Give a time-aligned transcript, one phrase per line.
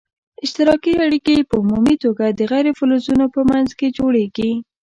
[0.43, 4.51] اشتراکي اړیکي په عمومي توګه د غیر فلزونو په منځ کې جوړیږي.